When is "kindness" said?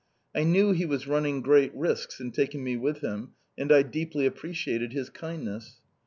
5.11-5.79